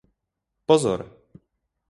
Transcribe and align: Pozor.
Pozor. 0.67 1.01